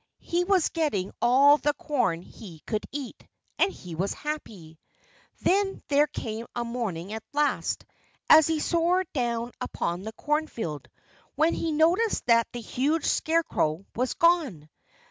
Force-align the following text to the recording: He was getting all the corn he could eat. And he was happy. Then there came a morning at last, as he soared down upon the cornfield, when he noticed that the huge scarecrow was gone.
He 0.17 0.45
was 0.45 0.69
getting 0.69 1.11
all 1.21 1.57
the 1.59 1.75
corn 1.75 2.23
he 2.23 2.61
could 2.65 2.87
eat. 2.91 3.23
And 3.59 3.71
he 3.71 3.93
was 3.93 4.15
happy. 4.15 4.79
Then 5.43 5.79
there 5.89 6.07
came 6.07 6.47
a 6.55 6.65
morning 6.65 7.13
at 7.13 7.21
last, 7.33 7.85
as 8.27 8.47
he 8.47 8.59
soared 8.59 9.05
down 9.13 9.51
upon 9.61 10.01
the 10.01 10.13
cornfield, 10.13 10.89
when 11.35 11.53
he 11.53 11.71
noticed 11.71 12.25
that 12.25 12.47
the 12.51 12.61
huge 12.61 13.05
scarecrow 13.05 13.85
was 13.95 14.15
gone. 14.15 14.69